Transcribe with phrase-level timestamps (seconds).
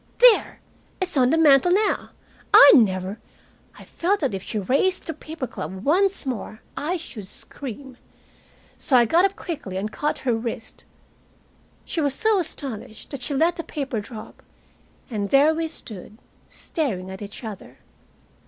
[0.17, 0.59] There,
[0.99, 2.09] it's on the mantel now.
[2.51, 3.19] I never"
[3.77, 7.97] I felt that if she raised the paper club once more I should scream.
[8.79, 10.85] So I got up quickly and caught her wrist.
[11.85, 14.41] She was so astonished that she let the paper drop,
[15.11, 17.77] and there we stood, staring at each other.